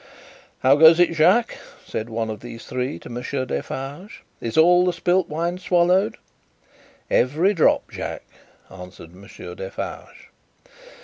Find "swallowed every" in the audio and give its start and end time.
5.59-7.53